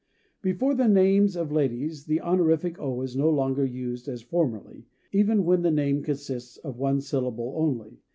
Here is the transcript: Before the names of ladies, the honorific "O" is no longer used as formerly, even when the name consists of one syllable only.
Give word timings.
Before 0.41 0.73
the 0.73 0.87
names 0.87 1.35
of 1.35 1.51
ladies, 1.51 2.05
the 2.07 2.21
honorific 2.21 2.79
"O" 2.81 3.01
is 3.03 3.15
no 3.15 3.29
longer 3.29 3.63
used 3.63 4.07
as 4.07 4.23
formerly, 4.23 4.87
even 5.11 5.45
when 5.45 5.61
the 5.61 5.69
name 5.69 6.01
consists 6.01 6.57
of 6.57 6.79
one 6.79 7.01
syllable 7.01 7.53
only. 7.55 8.01